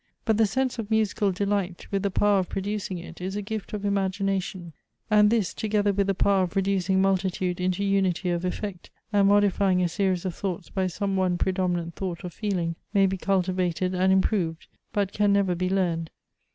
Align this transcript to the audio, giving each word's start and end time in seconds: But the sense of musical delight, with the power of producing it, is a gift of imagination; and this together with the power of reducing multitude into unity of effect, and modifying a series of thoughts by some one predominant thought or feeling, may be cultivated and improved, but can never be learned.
But 0.25 0.37
the 0.37 0.47
sense 0.47 0.79
of 0.79 0.89
musical 0.89 1.31
delight, 1.31 1.85
with 1.91 2.01
the 2.01 2.09
power 2.09 2.39
of 2.39 2.49
producing 2.49 2.97
it, 2.97 3.21
is 3.21 3.35
a 3.35 3.41
gift 3.43 3.71
of 3.71 3.85
imagination; 3.85 4.73
and 5.11 5.29
this 5.29 5.53
together 5.53 5.93
with 5.93 6.07
the 6.07 6.15
power 6.15 6.41
of 6.41 6.55
reducing 6.55 6.99
multitude 7.03 7.61
into 7.61 7.83
unity 7.83 8.31
of 8.31 8.43
effect, 8.43 8.89
and 9.13 9.27
modifying 9.27 9.79
a 9.79 9.87
series 9.87 10.25
of 10.25 10.33
thoughts 10.33 10.71
by 10.71 10.87
some 10.87 11.15
one 11.17 11.37
predominant 11.37 11.93
thought 11.93 12.25
or 12.25 12.31
feeling, 12.31 12.75
may 12.95 13.05
be 13.05 13.15
cultivated 13.17 13.93
and 13.93 14.11
improved, 14.11 14.65
but 14.91 15.11
can 15.13 15.31
never 15.31 15.53
be 15.53 15.69
learned. 15.69 16.09